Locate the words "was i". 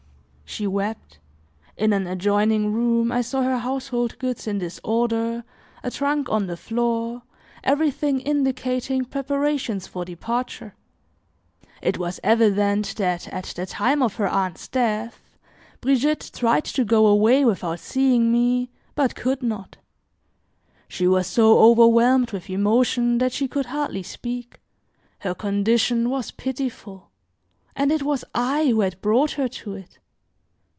28.03-28.65